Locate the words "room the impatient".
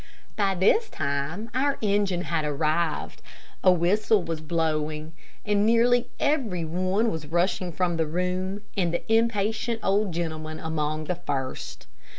8.07-9.79